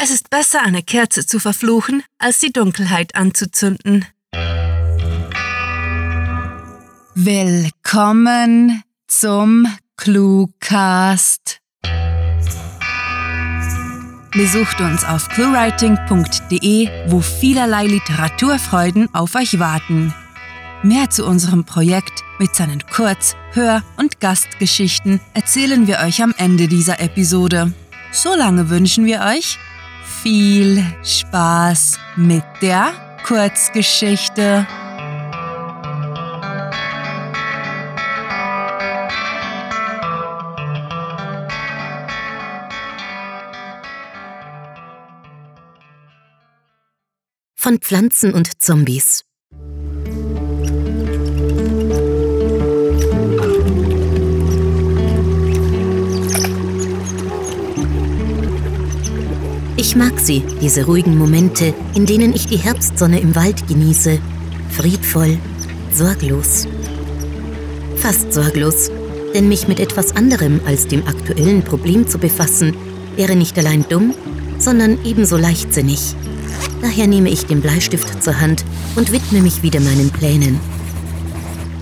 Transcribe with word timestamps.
Es 0.00 0.10
ist 0.10 0.30
besser, 0.30 0.62
eine 0.62 0.84
Kerze 0.84 1.26
zu 1.26 1.40
verfluchen, 1.40 2.04
als 2.18 2.38
die 2.38 2.52
Dunkelheit 2.52 3.16
anzuzünden. 3.16 4.06
Willkommen 7.16 8.84
zum 9.08 9.66
Cluecast. 9.96 11.58
Besucht 14.30 14.80
uns 14.80 15.04
auf 15.04 15.28
cluewriting.de, 15.30 17.10
wo 17.10 17.20
vielerlei 17.20 17.86
Literaturfreuden 17.86 19.12
auf 19.12 19.34
euch 19.34 19.58
warten. 19.58 20.14
Mehr 20.84 21.10
zu 21.10 21.26
unserem 21.26 21.64
Projekt 21.64 22.22
mit 22.38 22.54
seinen 22.54 22.86
Kurz-, 22.86 23.34
Hör- 23.50 23.82
und 23.96 24.20
Gastgeschichten 24.20 25.20
erzählen 25.34 25.88
wir 25.88 25.98
euch 25.98 26.22
am 26.22 26.32
Ende 26.38 26.68
dieser 26.68 27.00
Episode. 27.00 27.72
Solange 28.12 28.70
wünschen 28.70 29.04
wir 29.04 29.22
euch 29.22 29.58
viel 30.22 30.84
Spaß 31.02 31.98
mit 32.16 32.44
der 32.60 32.92
Kurzgeschichte. 33.24 34.66
Von 47.54 47.78
Pflanzen 47.78 48.32
und 48.32 48.62
Zombies. 48.62 49.27
Ich 59.88 59.96
mag 59.96 60.20
sie, 60.20 60.42
diese 60.60 60.84
ruhigen 60.84 61.16
Momente, 61.16 61.72
in 61.94 62.04
denen 62.04 62.34
ich 62.34 62.46
die 62.46 62.58
Herbstsonne 62.58 63.20
im 63.20 63.34
Wald 63.34 63.66
genieße. 63.68 64.18
Friedvoll, 64.68 65.38
sorglos. 65.94 66.66
Fast 67.96 68.34
sorglos, 68.34 68.90
denn 69.32 69.48
mich 69.48 69.66
mit 69.66 69.80
etwas 69.80 70.14
anderem 70.14 70.60
als 70.66 70.88
dem 70.88 71.06
aktuellen 71.06 71.62
Problem 71.62 72.06
zu 72.06 72.18
befassen, 72.18 72.76
wäre 73.16 73.34
nicht 73.34 73.56
allein 73.58 73.86
dumm, 73.88 74.12
sondern 74.58 74.98
ebenso 75.06 75.38
leichtsinnig. 75.38 76.14
Daher 76.82 77.06
nehme 77.06 77.30
ich 77.30 77.46
den 77.46 77.62
Bleistift 77.62 78.22
zur 78.22 78.38
Hand 78.38 78.66
und 78.94 79.10
widme 79.10 79.40
mich 79.40 79.62
wieder 79.62 79.80
meinen 79.80 80.10
Plänen. 80.10 80.60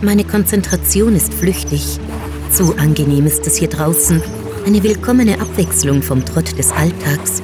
Meine 0.01 0.23
Konzentration 0.23 1.17
ist 1.17 1.35
flüchtig. 1.35 1.99
Zu 2.53 2.77
angenehm 2.77 3.27
ist 3.27 3.45
es 3.49 3.57
hier 3.57 3.69
draußen, 3.69 4.23
eine 4.65 4.85
willkommene 4.85 5.41
Abwechslung 5.41 6.03
vom 6.03 6.25
Trott 6.25 6.57
des 6.57 6.71
Alltags 6.71 7.43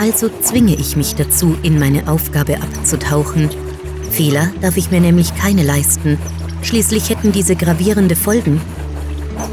also 0.00 0.30
zwinge 0.40 0.74
ich 0.76 0.96
mich 0.96 1.14
dazu, 1.14 1.58
in 1.62 1.78
meine 1.78 2.08
Aufgabe 2.08 2.56
abzutauchen. 2.56 3.50
Fehler 4.10 4.50
darf 4.62 4.78
ich 4.78 4.90
mir 4.90 5.00
nämlich 5.00 5.36
keine 5.36 5.62
leisten. 5.62 6.18
Schließlich 6.62 7.10
hätten 7.10 7.32
diese 7.32 7.54
gravierende 7.54 8.16
Folgen. 8.16 8.62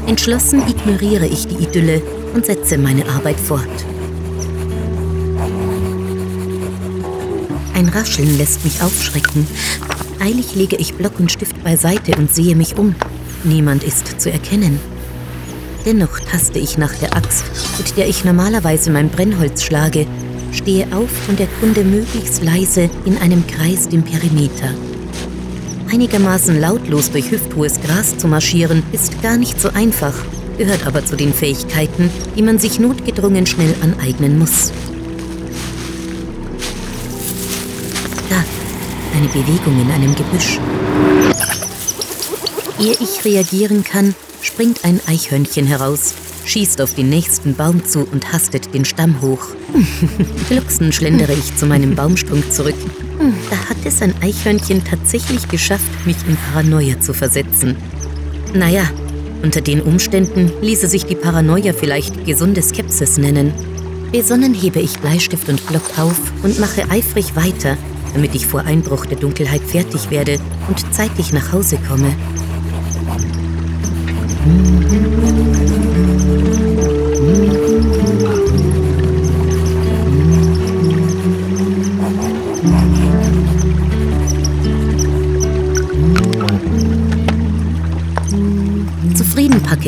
Entschlossen 0.06 0.62
ignoriere 0.66 1.26
ich 1.26 1.46
die 1.46 1.62
Idylle 1.62 2.00
und 2.34 2.46
setze 2.46 2.78
meine 2.78 3.06
Arbeit 3.10 3.38
fort. 3.38 3.68
Ein 7.74 7.90
Rascheln 7.90 8.38
lässt 8.38 8.64
mich 8.64 8.80
aufschrecken. 8.80 9.46
Eilig 10.18 10.54
lege 10.54 10.76
ich 10.76 10.94
Block 10.94 11.20
und 11.20 11.30
Stift 11.30 11.62
beiseite 11.62 12.16
und 12.16 12.34
sehe 12.34 12.56
mich 12.56 12.78
um. 12.78 12.94
Niemand 13.44 13.84
ist 13.84 14.18
zu 14.18 14.32
erkennen. 14.32 14.80
Dennoch 15.84 16.18
taste 16.20 16.58
ich 16.58 16.76
nach 16.76 16.94
der 16.94 17.14
Axt, 17.14 17.44
mit 17.78 17.96
der 17.96 18.08
ich 18.08 18.24
normalerweise 18.24 18.90
mein 18.90 19.10
Brennholz 19.10 19.62
schlage, 19.62 20.06
stehe 20.58 20.86
auf 20.94 21.28
und 21.28 21.40
erkunde 21.40 21.84
möglichst 21.84 22.42
leise 22.42 22.90
in 23.04 23.16
einem 23.18 23.46
Kreis 23.46 23.88
den 23.88 24.02
Perimeter. 24.02 24.74
Einigermaßen 25.90 26.60
lautlos 26.60 27.10
durch 27.10 27.30
hüfthohes 27.30 27.80
Gras 27.80 28.18
zu 28.18 28.28
marschieren, 28.28 28.82
ist 28.92 29.22
gar 29.22 29.36
nicht 29.36 29.60
so 29.60 29.70
einfach, 29.70 30.14
gehört 30.58 30.86
aber 30.86 31.04
zu 31.04 31.16
den 31.16 31.32
Fähigkeiten, 31.32 32.10
die 32.36 32.42
man 32.42 32.58
sich 32.58 32.78
notgedrungen 32.78 33.46
schnell 33.46 33.74
aneignen 33.80 34.38
muss. 34.38 34.72
Da, 38.28 38.44
eine 39.16 39.28
Bewegung 39.28 39.80
in 39.80 39.90
einem 39.90 40.14
Gebüsch. 40.14 40.58
Ehe 42.80 42.96
ich 43.00 43.24
reagieren 43.24 43.82
kann, 43.82 44.14
springt 44.42 44.84
ein 44.84 45.00
Eichhörnchen 45.06 45.66
heraus 45.66 46.14
schießt 46.48 46.80
auf 46.80 46.94
den 46.94 47.10
nächsten 47.10 47.54
Baum 47.54 47.84
zu 47.84 48.08
und 48.10 48.32
hastet 48.32 48.72
den 48.72 48.84
Stamm 48.84 49.20
hoch. 49.20 49.48
Glucksend 50.48 50.94
schlendere 50.94 51.34
ich 51.34 51.54
zu 51.56 51.66
meinem 51.66 51.94
Baumstrunk 51.94 52.50
zurück. 52.50 52.74
Da 53.50 53.56
hat 53.68 53.76
es 53.84 54.00
ein 54.00 54.14
Eichhörnchen 54.22 54.82
tatsächlich 54.84 55.48
geschafft, 55.48 56.06
mich 56.06 56.16
in 56.26 56.36
Paranoia 56.36 56.98
zu 57.00 57.12
versetzen. 57.12 57.76
Naja, 58.54 58.84
unter 59.42 59.60
den 59.60 59.82
Umständen 59.82 60.50
ließe 60.62 60.88
sich 60.88 61.04
die 61.04 61.16
Paranoia 61.16 61.72
vielleicht 61.72 62.24
gesunde 62.24 62.62
Skepsis 62.62 63.18
nennen. 63.18 63.52
Besonnen 64.10 64.54
hebe 64.54 64.80
ich 64.80 64.98
Bleistift 65.00 65.48
und 65.50 65.64
Block 65.66 65.98
auf 65.98 66.18
und 66.42 66.58
mache 66.58 66.88
eifrig 66.90 67.36
weiter, 67.36 67.76
damit 68.14 68.34
ich 68.34 68.46
vor 68.46 68.62
Einbruch 68.62 69.04
der 69.04 69.18
Dunkelheit 69.18 69.62
fertig 69.62 70.10
werde 70.10 70.40
und 70.66 70.94
zeitig 70.94 71.32
nach 71.34 71.52
Hause 71.52 71.78
komme. 71.86 72.16
Zufrieden 74.48 74.87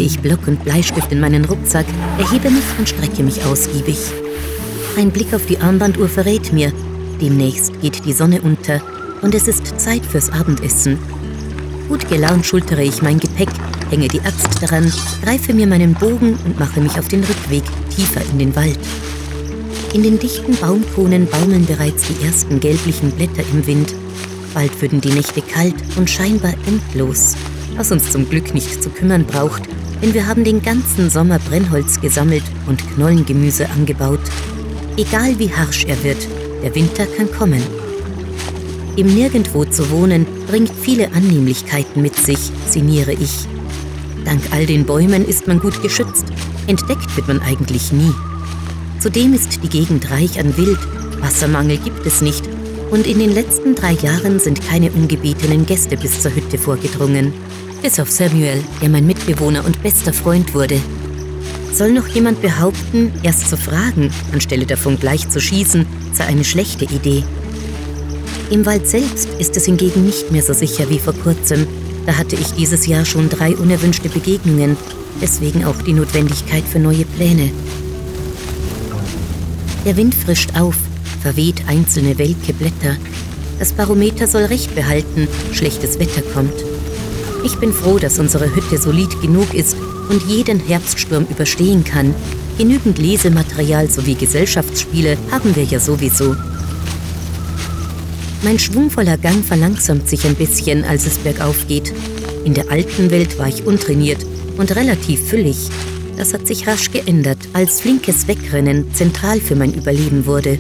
packe 0.01 0.07
ich 0.07 0.21
Block 0.21 0.49
und 0.49 0.65
Bleistift 0.65 1.13
in 1.13 1.21
meinen 1.21 1.45
Rucksack, 1.45 1.85
erhebe 2.19 2.51
mich 2.51 2.65
und 2.79 2.89
strecke 2.89 3.23
mich 3.23 3.45
ausgiebig. 3.45 3.99
Ein 4.97 5.11
Blick 5.11 5.35
auf 5.35 5.45
die 5.45 5.59
Armbanduhr 5.59 6.09
verrät 6.09 6.55
mir, 6.55 6.73
demnächst 7.21 7.79
geht 7.83 8.03
die 8.07 8.15
Sonne 8.15 8.41
unter 8.41 8.81
und 9.21 9.35
es 9.35 9.47
ist 9.47 9.79
Zeit 9.79 10.05
fürs 10.07 10.31
Abendessen. 10.31 10.99
Gut 11.89 12.09
gelaunt 12.09 12.47
schultere 12.47 12.83
ich 12.83 13.03
mein 13.03 13.21
Gepäck, 13.21 13.51
hänge 13.91 14.09
die 14.09 14.23
Axt 14.23 14.63
daran, 14.63 14.91
greife 15.23 15.53
mir 15.53 15.67
meinen 15.67 15.93
Bogen 15.93 16.39
und 16.47 16.59
mache 16.59 16.81
mich 16.81 16.99
auf 16.99 17.09
den 17.09 17.23
Rückweg 17.23 17.65
tiefer 17.95 18.23
in 18.33 18.39
den 18.39 18.57
Wald. 18.57 18.79
In 19.93 20.03
den 20.03 20.19
dichten 20.19 20.57
Baumkronen 20.57 21.27
baumeln 21.27 21.67
bereits 21.67 22.05
die 22.09 22.25
ersten 22.25 22.59
gelblichen 22.59 23.11
Blätter 23.11 23.43
im 23.53 23.67
Wind. 23.67 23.95
Bald 24.55 24.81
würden 24.81 25.03
die 25.03 25.13
Nächte 25.13 25.43
kalt 25.43 25.77
und 25.97 26.09
scheinbar 26.09 26.55
endlos, 26.67 27.37
was 27.77 27.93
uns 27.93 28.11
zum 28.11 28.29
Glück 28.31 28.55
nicht 28.55 28.83
zu 28.83 28.89
kümmern 28.89 29.27
braucht, 29.27 29.69
denn 30.03 30.15
wir 30.15 30.27
haben 30.27 30.45
den 30.45 30.63
ganzen 30.63 31.11
Sommer 31.11 31.39
Brennholz 31.39 32.01
gesammelt 32.01 32.45
und 32.67 32.87
Knollengemüse 32.95 33.69
angebaut. 33.71 34.21
Egal 34.97 35.39
wie 35.39 35.53
harsch 35.53 35.85
er 35.85 36.03
wird, 36.03 36.19
der 36.63 36.75
Winter 36.75 37.07
kann 37.07 37.31
kommen. 37.33 37.63
Im 38.97 39.15
Nirgendwo 39.15 39.65
zu 39.65 39.91
wohnen 39.91 40.27
bringt 40.47 40.71
viele 40.83 41.13
Annehmlichkeiten 41.13 42.03
mit 42.03 42.17
sich, 42.17 42.51
sinniere 42.67 43.13
ich. 43.13 43.47
Dank 44.25 44.43
all 44.53 44.67
den 44.67 44.85
Bäumen 44.85 45.27
ist 45.27 45.47
man 45.47 45.59
gut 45.59 45.81
geschützt. 45.83 46.27
Entdeckt 46.67 47.17
wird 47.17 47.29
man 47.29 47.41
eigentlich 47.41 47.93
nie. 47.93 48.13
Zudem 48.99 49.33
ist 49.33 49.63
die 49.63 49.69
Gegend 49.69 50.11
reich 50.11 50.39
an 50.39 50.57
Wild, 50.57 50.79
Wassermangel 51.21 51.79
gibt 51.79 52.05
es 52.07 52.21
nicht 52.21 52.45
und 52.91 53.07
in 53.07 53.19
den 53.19 53.33
letzten 53.33 53.75
drei 53.75 53.93
Jahren 53.93 54.41
sind 54.41 54.67
keine 54.67 54.91
ungebetenen 54.91 55.65
Gäste 55.65 55.97
bis 55.97 56.21
zur 56.21 56.35
Hütte 56.35 56.59
vorgedrungen. 56.59 57.33
Bis 57.83 57.99
auf 57.99 58.11
Samuel, 58.11 58.63
der 58.83 58.91
mein 58.91 59.07
Mitbewohner 59.07 59.65
und 59.65 59.83
bester 59.83 60.13
Freund 60.13 60.53
wurde. 60.55 60.79
Soll 61.73 61.93
noch 61.93 62.09
jemand 62.09 62.43
behaupten, 62.43 63.11
erst 63.23 63.49
zu 63.49 63.57
fragen, 63.57 64.11
anstelle 64.33 64.67
davon 64.67 64.99
gleich 64.99 65.29
zu 65.31 65.41
schießen, 65.41 65.87
sei 66.13 66.25
eine 66.27 66.45
schlechte 66.45 66.85
Idee? 66.85 67.25
Im 68.51 68.67
Wald 68.67 68.87
selbst 68.87 69.29
ist 69.39 69.57
es 69.57 69.65
hingegen 69.65 70.05
nicht 70.05 70.31
mehr 70.31 70.43
so 70.43 70.53
sicher 70.53 70.91
wie 70.91 70.99
vor 70.99 71.15
kurzem. 71.15 71.67
Da 72.05 72.19
hatte 72.19 72.37
ich 72.37 72.53
dieses 72.53 72.87
Jahr 72.87 73.07
schon 73.07 73.31
drei 73.31 73.57
unerwünschte 73.57 74.11
Begegnungen, 74.11 74.77
deswegen 75.23 75.65
auch 75.65 75.81
die 75.81 75.95
Notwendigkeit 75.95 76.65
für 76.65 76.81
neue 76.81 77.05
Pläne. 77.05 77.51
Der 79.87 79.97
Wind 79.97 80.15
frischt 80.15 80.51
auf, 80.59 80.77
verweht 81.23 81.63
einzelne 81.67 82.19
welke 82.19 82.53
Blätter. 82.53 82.97
Das 83.59 83.73
Barometer 83.73 84.27
soll 84.27 84.45
recht 84.45 84.75
behalten, 84.75 85.29
schlechtes 85.53 85.99
Wetter 85.99 86.23
kommt. 86.35 86.53
Ich 87.43 87.57
bin 87.57 87.73
froh, 87.73 87.99
dass 87.99 88.19
unsere 88.19 88.55
Hütte 88.55 88.77
solid 88.77 89.21
genug 89.23 89.55
ist 89.55 89.77
und 90.09 90.23
jeden 90.25 90.61
Herbststurm 90.61 91.27
überstehen 91.31 91.85
kann. 91.85 92.15
Genügend 92.59 92.99
Lesematerial 92.99 93.89
sowie 93.89 94.15
Gesellschaftsspiele 94.15 95.17
haben 95.31 95.57
wir 95.57 95.65
ja 95.65 95.81
sowieso. 95.81 96.37
Mein 98.43 98.59
schwungvoller 98.59 99.17
Gang 99.17 99.45
verlangsamt 99.45 100.09
sich 100.09 100.27
ein 100.27 100.35
bisschen, 100.35 100.85
als 100.85 101.07
es 101.07 101.17
bergauf 101.19 101.67
geht. 101.67 101.93
In 102.45 102.55
der 102.55 102.71
alten 102.71 103.11
Welt 103.11 103.39
war 103.39 103.49
ich 103.49 103.67
untrainiert 103.67 104.25
und 104.57 104.75
relativ 104.77 105.29
füllig. 105.29 105.69
das 106.17 106.35
hat 106.35 106.47
sich 106.47 106.67
rasch 106.67 106.91
geändert, 106.91 107.39
als 107.55 107.81
flinkes 107.81 108.29
Wegrennen 108.29 108.93
zentral 108.93 109.41
für 109.41 109.57
mein 109.57 109.73
Überleben 109.73 110.27
wurde. 110.27 110.59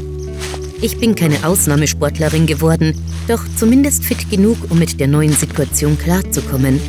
Ich 0.82 0.96
bin 0.98 1.14
keine 1.14 1.44
Ausnahmesportlerin 1.46 2.46
geworden, 2.46 2.94
doch 3.28 3.44
zumindest 3.56 4.02
fit 4.02 4.30
genug, 4.30 4.56
um 4.70 4.78
mit 4.78 4.98
der 4.98 5.08
neuen 5.08 5.32
Situation 5.32 5.98
klarzukommen. 5.98 6.80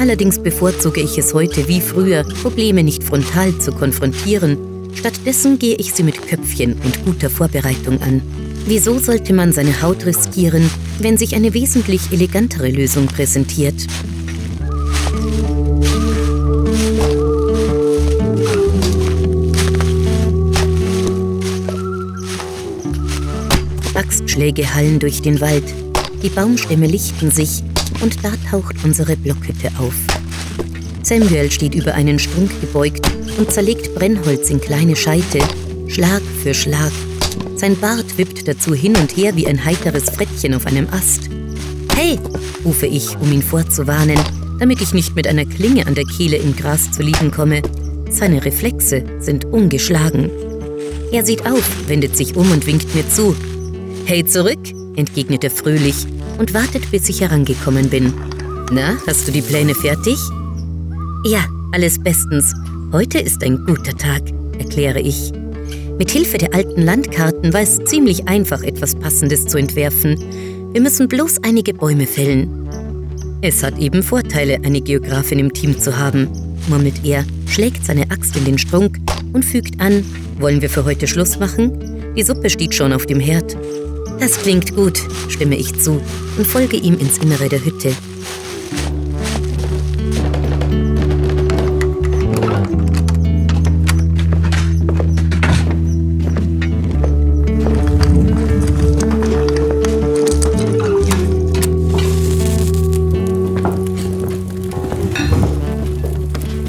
Allerdings 0.00 0.42
bevorzuge 0.42 1.00
ich 1.00 1.16
es 1.18 1.32
heute 1.32 1.68
wie 1.68 1.80
früher, 1.80 2.24
Probleme 2.42 2.82
nicht 2.82 3.04
frontal 3.04 3.56
zu 3.58 3.70
konfrontieren. 3.70 4.58
Stattdessen 4.94 5.60
gehe 5.60 5.76
ich 5.76 5.94
sie 5.94 6.02
mit 6.02 6.26
Köpfchen 6.26 6.72
und 6.84 7.04
guter 7.04 7.30
Vorbereitung 7.30 8.02
an. 8.02 8.20
Wieso 8.66 8.98
sollte 8.98 9.32
man 9.32 9.52
seine 9.52 9.82
Haut 9.82 10.04
riskieren, 10.04 10.68
wenn 10.98 11.16
sich 11.16 11.36
eine 11.36 11.54
wesentlich 11.54 12.00
elegantere 12.10 12.70
Lösung 12.70 13.06
präsentiert? 13.06 13.86
Axtschläge 24.12 24.74
hallen 24.74 24.98
durch 24.98 25.22
den 25.22 25.40
Wald, 25.40 25.64
die 26.22 26.28
Baumstämme 26.28 26.86
lichten 26.86 27.30
sich 27.30 27.62
und 28.02 28.22
da 28.22 28.30
taucht 28.50 28.76
unsere 28.84 29.16
Blockhütte 29.16 29.70
auf. 29.78 29.94
Samuel 31.02 31.50
steht 31.50 31.74
über 31.74 31.94
einen 31.94 32.18
Strunk 32.18 32.50
gebeugt 32.60 33.10
und 33.38 33.50
zerlegt 33.50 33.94
Brennholz 33.94 34.50
in 34.50 34.60
kleine 34.60 34.96
Scheite, 34.96 35.38
Schlag 35.88 36.20
für 36.42 36.52
Schlag. 36.52 36.92
Sein 37.56 37.74
Bart 37.80 38.18
wippt 38.18 38.46
dazu 38.46 38.74
hin 38.74 38.94
und 38.96 39.16
her 39.16 39.34
wie 39.34 39.46
ein 39.46 39.64
heiteres 39.64 40.10
Frettchen 40.10 40.52
auf 40.52 40.66
einem 40.66 40.88
Ast. 40.90 41.30
Hey, 41.96 42.18
rufe 42.66 42.84
ich, 42.84 43.16
um 43.16 43.32
ihn 43.32 43.42
vorzuwarnen, 43.42 44.20
damit 44.58 44.82
ich 44.82 44.92
nicht 44.92 45.16
mit 45.16 45.26
einer 45.26 45.46
Klinge 45.46 45.86
an 45.86 45.94
der 45.94 46.04
Kehle 46.04 46.36
im 46.36 46.54
Gras 46.54 46.92
zu 46.92 47.00
liegen 47.02 47.30
komme. 47.30 47.62
Seine 48.10 48.44
Reflexe 48.44 49.04
sind 49.20 49.46
ungeschlagen. 49.46 50.30
Er 51.12 51.24
sieht 51.24 51.46
auf, 51.46 51.88
wendet 51.88 52.14
sich 52.14 52.36
um 52.36 52.50
und 52.52 52.66
winkt 52.66 52.94
mir 52.94 53.08
zu. 53.08 53.34
Hey 54.04 54.24
zurück, 54.24 54.58
entgegnet 54.96 55.44
er 55.44 55.50
fröhlich 55.50 55.94
und 56.38 56.52
wartet, 56.52 56.90
bis 56.90 57.08
ich 57.08 57.20
herangekommen 57.20 57.88
bin. 57.88 58.12
Na, 58.72 58.96
hast 59.06 59.28
du 59.28 59.32
die 59.32 59.40
Pläne 59.40 59.74
fertig? 59.74 60.18
Ja, 61.24 61.46
alles 61.72 62.02
bestens. 62.02 62.52
Heute 62.92 63.20
ist 63.20 63.42
ein 63.44 63.64
guter 63.64 63.96
Tag, 63.96 64.22
erkläre 64.58 65.00
ich. 65.00 65.32
Mit 65.98 66.10
Hilfe 66.10 66.36
der 66.36 66.52
alten 66.52 66.82
Landkarten 66.82 67.52
war 67.52 67.60
es 67.60 67.78
ziemlich 67.84 68.26
einfach, 68.26 68.62
etwas 68.62 68.96
Passendes 68.96 69.46
zu 69.46 69.56
entwerfen. 69.56 70.18
Wir 70.72 70.80
müssen 70.80 71.06
bloß 71.06 71.44
einige 71.44 71.72
Bäume 71.72 72.06
fällen. 72.06 72.68
Es 73.40 73.62
hat 73.62 73.78
eben 73.78 74.02
Vorteile, 74.02 74.58
eine 74.64 74.80
Geografin 74.80 75.38
im 75.38 75.52
Team 75.52 75.78
zu 75.78 75.96
haben, 75.96 76.28
murmelt 76.68 77.04
er, 77.04 77.24
schlägt 77.46 77.86
seine 77.86 78.10
Axt 78.10 78.36
in 78.36 78.44
den 78.44 78.58
Strunk 78.58 78.98
und 79.32 79.44
fügt 79.44 79.80
an, 79.80 80.04
wollen 80.38 80.60
wir 80.60 80.70
für 80.70 80.84
heute 80.84 81.06
Schluss 81.06 81.38
machen? 81.38 82.14
Die 82.16 82.22
Suppe 82.24 82.50
steht 82.50 82.74
schon 82.74 82.92
auf 82.92 83.06
dem 83.06 83.20
Herd. 83.20 83.56
Das 84.22 84.40
klingt 84.40 84.76
gut, 84.76 85.00
stimme 85.30 85.56
ich 85.56 85.74
zu 85.80 86.00
und 86.38 86.46
folge 86.46 86.76
ihm 86.76 86.96
ins 86.96 87.18
Innere 87.18 87.48
der 87.48 87.64
Hütte. 87.64 87.92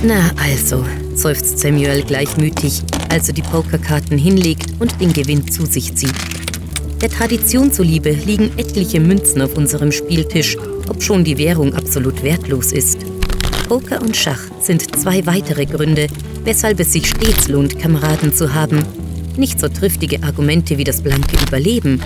Na 0.01 0.31
also, 0.41 0.83
seufzt 1.13 1.59
Samuel 1.59 2.01
gleichmütig, 2.01 2.81
als 3.09 3.27
er 3.27 3.35
die 3.35 3.43
Pokerkarten 3.43 4.17
hinlegt 4.17 4.71
und 4.79 4.99
den 4.99 5.13
Gewinn 5.13 5.47
zu 5.51 5.67
sich 5.67 5.93
zieht. 5.93 6.15
Der 7.03 7.09
Tradition 7.09 7.69
zuliebe 7.69 8.11
liegen 8.11 8.57
etliche 8.57 9.01
Münzen 9.01 9.41
auf 9.41 9.57
unserem 9.57 9.91
Spieltisch, 9.91 10.55
obschon 10.87 11.25
die 11.25 11.37
Währung 11.37 11.73
absolut 11.73 12.23
wertlos 12.23 12.71
ist. 12.71 12.99
Poker 13.67 14.01
und 14.01 14.15
Schach 14.15 14.39
sind 14.61 14.95
zwei 14.95 15.25
weitere 15.25 15.65
Gründe, 15.65 16.07
weshalb 16.45 16.79
es 16.79 16.93
sich 16.93 17.09
stets 17.09 17.49
lohnt, 17.49 17.77
Kameraden 17.77 18.33
zu 18.33 18.53
haben. 18.53 18.85
Nicht 19.35 19.59
so 19.59 19.67
triftige 19.67 20.23
Argumente 20.23 20.77
wie 20.77 20.85
das 20.85 21.01
blanke 21.01 21.35
Überleben. 21.45 22.01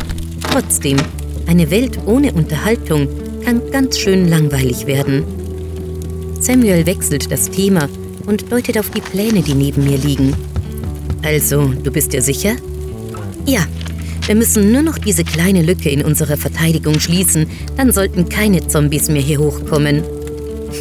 Trotzdem, 0.52 0.98
eine 1.46 1.70
Welt 1.70 2.00
ohne 2.08 2.34
Unterhaltung 2.34 3.08
kann 3.46 3.70
ganz 3.70 4.00
schön 4.00 4.28
langweilig 4.28 4.88
werden. 4.88 5.26
Samuel 6.40 6.88
wechselt 6.88 7.32
das 7.32 7.52
Thema 7.52 7.88
und 8.26 8.52
deutet 8.52 8.80
auf 8.80 8.90
die 8.90 9.02
Pläne, 9.02 9.44
die 9.44 9.54
neben 9.54 9.84
mir 9.84 10.00
liegen. 10.00 10.34
Also, 11.22 11.72
du 11.84 11.92
bist 11.92 12.14
dir 12.14 12.24
sicher? 12.24 12.56
Ja, 13.46 13.62
wir 14.28 14.36
müssen 14.36 14.74
nur 14.74 14.82
noch 14.82 14.98
diese 14.98 15.24
kleine 15.24 15.62
Lücke 15.62 15.90
in 15.90 16.04
unserer 16.04 16.36
Verteidigung 16.36 17.00
schließen, 17.00 17.48
dann 17.78 17.94
sollten 17.94 18.28
keine 18.28 18.68
Zombies 18.68 19.08
mehr 19.08 19.22
hier 19.22 19.40
hochkommen. 19.40 20.04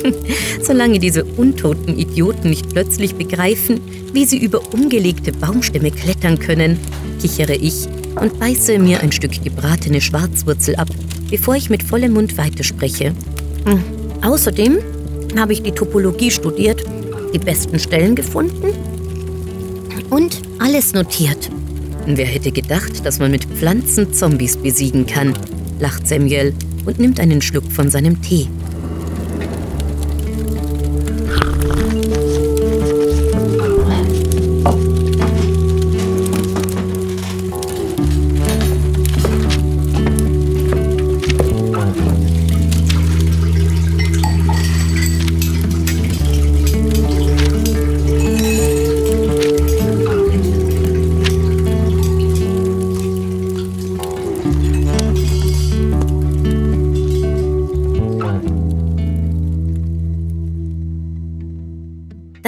Solange 0.62 0.98
diese 0.98 1.24
untoten 1.24 1.96
Idioten 1.96 2.50
nicht 2.50 2.68
plötzlich 2.70 3.14
begreifen, 3.14 3.80
wie 4.12 4.24
sie 4.24 4.38
über 4.38 4.72
umgelegte 4.72 5.32
Baumstämme 5.32 5.92
klettern 5.92 6.40
können, 6.40 6.76
kichere 7.20 7.54
ich 7.54 7.86
und 8.20 8.38
beiße 8.40 8.80
mir 8.80 9.00
ein 9.00 9.12
Stück 9.12 9.42
gebratene 9.44 10.00
Schwarzwurzel 10.00 10.74
ab, 10.76 10.88
bevor 11.30 11.54
ich 11.54 11.70
mit 11.70 11.84
vollem 11.84 12.14
Mund 12.14 12.36
weiterspreche. 12.36 13.12
Hm. 13.64 13.82
Außerdem 14.22 14.78
habe 15.36 15.52
ich 15.52 15.62
die 15.62 15.72
Topologie 15.72 16.32
studiert, 16.32 16.82
die 17.32 17.38
besten 17.38 17.78
Stellen 17.78 18.16
gefunden 18.16 18.72
und 20.10 20.42
alles 20.58 20.94
notiert. 20.94 21.50
Wer 22.08 22.26
hätte 22.26 22.52
gedacht, 22.52 23.04
dass 23.04 23.18
man 23.18 23.32
mit 23.32 23.44
Pflanzen 23.44 24.12
Zombies 24.12 24.56
besiegen 24.56 25.06
kann, 25.06 25.36
lacht 25.80 26.06
Samuel 26.06 26.54
und 26.84 27.00
nimmt 27.00 27.18
einen 27.18 27.42
Schluck 27.42 27.70
von 27.72 27.90
seinem 27.90 28.22
Tee. 28.22 28.48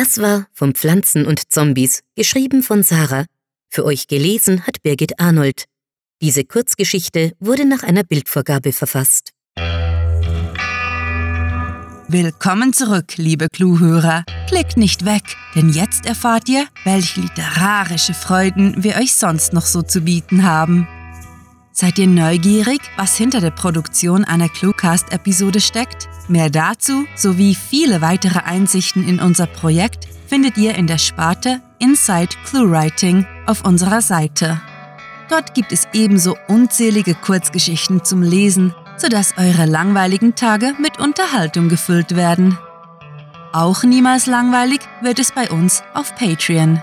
Das 0.09 0.23
war 0.23 0.47
von 0.55 0.73
Pflanzen 0.73 1.27
und 1.27 1.53
Zombies, 1.53 2.00
geschrieben 2.17 2.62
von 2.62 2.83
Sarah. 2.83 3.27
Für 3.69 3.85
euch 3.85 4.07
gelesen 4.07 4.67
hat 4.67 4.83
Birgit 4.83 5.21
Arnold. 5.21 5.65
Diese 6.23 6.45
Kurzgeschichte 6.45 7.35
wurde 7.41 7.67
nach 7.67 7.83
einer 7.83 8.05
Bildvorgabe 8.05 8.73
verfasst. 8.73 9.33
Willkommen 12.09 12.73
zurück, 12.73 13.19
liebe 13.19 13.49
Cluehörer. 13.53 14.25
Klickt 14.49 14.79
nicht 14.79 15.05
weg, 15.05 15.25
denn 15.55 15.69
jetzt 15.69 16.07
erfahrt 16.07 16.49
ihr, 16.49 16.67
welche 16.85 17.21
literarische 17.21 18.15
Freuden 18.15 18.83
wir 18.83 18.97
euch 18.97 19.12
sonst 19.15 19.53
noch 19.53 19.67
so 19.67 19.83
zu 19.83 20.00
bieten 20.00 20.43
haben. 20.43 20.88
Seid 21.80 21.97
ihr 22.00 22.08
neugierig, 22.08 22.80
was 22.97 23.16
hinter 23.16 23.40
der 23.40 23.52
Produktion 23.52 24.25
einer 24.25 24.49
Cluecast-Episode 24.49 25.61
steckt? 25.61 26.08
Mehr 26.26 26.50
dazu 26.50 27.04
sowie 27.14 27.54
viele 27.54 28.00
weitere 28.00 28.40
Einsichten 28.40 29.06
in 29.06 29.20
unser 29.20 29.47
Projekt 29.47 30.08
findet 30.26 30.56
ihr 30.56 30.75
in 30.75 30.88
der 30.88 30.99
Sparte 30.99 31.61
Inside 31.78 32.30
ClueWriting 32.47 33.25
auf 33.47 33.64
unserer 33.64 34.02
Seite. 34.02 34.61
Dort 35.30 35.54
gibt 35.54 35.70
es 35.70 35.87
ebenso 35.92 36.37
unzählige 36.49 37.14
Kurzgeschichten 37.14 38.02
zum 38.02 38.23
Lesen, 38.23 38.75
sodass 38.97 39.35
eure 39.37 39.66
langweiligen 39.66 40.35
Tage 40.35 40.75
mit 40.80 40.99
Unterhaltung 40.99 41.68
gefüllt 41.68 42.16
werden. 42.16 42.58
Auch 43.52 43.85
niemals 43.85 44.26
langweilig 44.26 44.80
wird 45.00 45.20
es 45.20 45.30
bei 45.30 45.49
uns 45.49 45.85
auf 45.94 46.12
Patreon. 46.16 46.82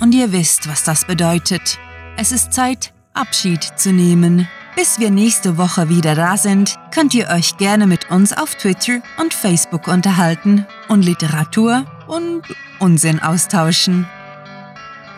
und 0.00 0.14
ihr 0.14 0.32
wisst, 0.32 0.68
was 0.68 0.84
das 0.84 1.04
bedeutet. 1.04 1.78
Es 2.16 2.32
ist 2.32 2.52
Zeit, 2.52 2.92
Abschied 3.14 3.62
zu 3.76 3.92
nehmen. 3.92 4.48
Bis 4.76 4.98
wir 4.98 5.10
nächste 5.10 5.58
Woche 5.58 5.88
wieder 5.88 6.14
da 6.14 6.36
sind, 6.36 6.76
könnt 6.92 7.14
ihr 7.14 7.28
euch 7.28 7.56
gerne 7.56 7.86
mit 7.86 8.10
uns 8.10 8.32
auf 8.32 8.54
Twitter 8.54 9.00
und 9.18 9.34
Facebook 9.34 9.88
unterhalten 9.88 10.66
und 10.88 11.02
Literatur 11.02 11.84
und 12.06 12.42
Unsinn 12.78 13.20
austauschen. 13.20 14.06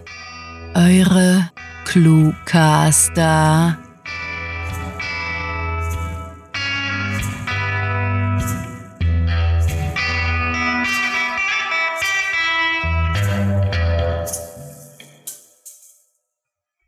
Eure 0.75 1.49
Cluecaster. 1.87 3.77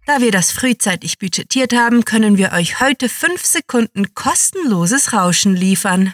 Da 0.06 0.20
wir 0.20 0.32
das 0.32 0.51
frühzeitig 0.51 1.18
budgetiert 1.18 1.74
haben, 1.74 2.03
können 2.03 2.38
wir 2.38 2.51
euch 2.51 2.82
heute 2.82 3.08
5 3.08 3.46
Sekunden 3.46 4.13
kostenloses 4.13 5.13
Rauschen 5.13 5.56
liefern. 5.56 6.13